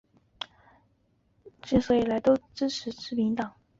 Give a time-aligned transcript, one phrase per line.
[1.43, 3.53] 本区自创设以来都支持自民党。